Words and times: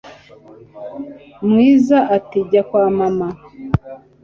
Mwiza 1.49 1.97
ati 2.15 2.39
jya 2.49 2.61
kwa 2.69 2.85
mama 2.97 3.27